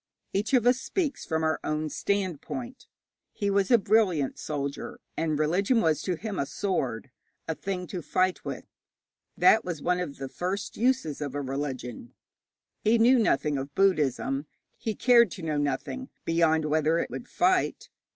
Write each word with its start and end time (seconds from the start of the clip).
Each 0.33 0.55
of 0.55 0.65
us 0.65 0.79
speaks 0.79 1.27
from 1.27 1.43
our 1.43 1.59
own 1.63 1.87
standpoint. 1.89 2.87
He 3.33 3.51
was 3.51 3.69
a 3.69 3.77
brilliant 3.77 4.39
soldier, 4.39 4.99
and 5.15 5.33
a 5.33 5.35
religion 5.35 5.79
was 5.79 6.01
to 6.01 6.15
him 6.15 6.39
a 6.39 6.47
sword, 6.47 7.11
a 7.47 7.53
thing 7.53 7.85
to 7.85 8.01
fight 8.01 8.43
with. 8.43 8.65
That 9.37 9.63
was 9.63 9.79
one 9.79 9.99
of 9.99 10.17
the 10.17 10.27
first 10.27 10.75
uses 10.75 11.21
of 11.21 11.35
a 11.35 11.41
religion. 11.43 12.15
He 12.83 12.97
knew 12.97 13.19
nothing 13.19 13.59
of 13.59 13.75
Buddhism; 13.75 14.47
he 14.75 14.95
cared 14.95 15.29
to 15.33 15.43
know 15.43 15.57
nothing, 15.59 16.09
beyond 16.25 16.65
whether 16.65 16.97
it 16.97 17.11
would 17.11 17.27
fight. 17.27 17.89